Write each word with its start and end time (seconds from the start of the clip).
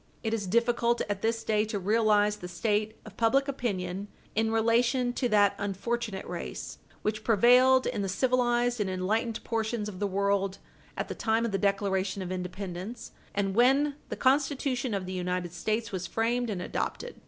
It 0.23 0.33
is 0.33 0.47
difficult 0.47 1.01
at 1.07 1.21
this 1.21 1.43
day 1.43 1.63
to 1.65 1.77
realize 1.77 2.37
the 2.37 2.47
state 2.47 2.97
of 3.05 3.17
public 3.17 3.47
opinion 3.47 4.07
in 4.33 4.49
relation 4.51 5.13
to 5.13 5.29
that 5.29 5.53
unfortunate 5.59 6.25
race 6.25 6.79
which 7.03 7.23
prevailed 7.23 7.85
in 7.85 8.01
the 8.01 8.09
civilized 8.09 8.79
and 8.81 8.89
enlightened 8.89 9.43
portions 9.43 9.87
of 9.87 9.99
the 9.99 10.07
world 10.07 10.57
at 10.97 11.07
the 11.07 11.13
time 11.13 11.45
of 11.45 11.51
the 11.51 11.59
Declaration 11.59 12.23
of 12.23 12.31
Independence 12.31 13.11
and 13.35 13.53
when 13.53 13.95
the 14.09 14.15
Constitution 14.17 14.95
of 14.95 15.05
the 15.05 15.13
United 15.13 15.53
States 15.53 15.91
was 15.91 16.07
framed 16.07 16.49
and 16.49 16.63
adopted. 16.63 17.17